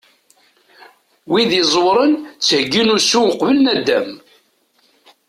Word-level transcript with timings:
Wid 1.31 1.51
iẓewren 1.61 2.13
ttheggin 2.39 2.93
usu 2.95 3.19
uqbel 3.27 3.57
naddam. 3.59 4.09